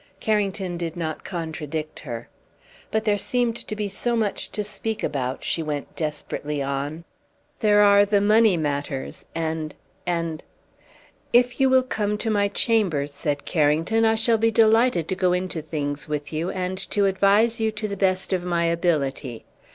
Carrington 0.19 0.77
did 0.77 0.97
not 0.97 1.23
contradict 1.23 1.99
her. 1.99 2.27
"But 2.89 3.03
there 3.03 3.19
seemed 3.19 3.63
so 3.91 4.15
much 4.15 4.51
to 4.51 4.63
speak 4.63 5.03
about," 5.03 5.43
she 5.43 5.61
went 5.61 5.95
desperately 5.95 6.59
on. 6.59 7.03
"There 7.59 7.81
are 7.83 8.03
the 8.03 8.19
money 8.19 8.57
matters 8.57 9.27
and 9.35 9.75
and" 10.07 10.41
"If 11.41 11.59
you 11.59 11.69
will 11.69 11.83
come 11.83 12.17
to 12.17 12.31
my 12.31 12.47
chambers," 12.47 13.13
said 13.13 13.45
Carrington, 13.45 14.03
"I 14.03 14.15
shall 14.15 14.39
be 14.39 14.49
delighted 14.49 15.07
to 15.09 15.15
go 15.15 15.33
into 15.33 15.61
things 15.61 16.07
with 16.09 16.33
you, 16.33 16.49
and 16.49 16.79
to 16.89 17.05
advise 17.05 17.59
you 17.59 17.69
to 17.73 17.87
the 17.87 17.95
best 17.95 18.33
of 18.33 18.43
my 18.43 18.65
ability. 18.65 19.45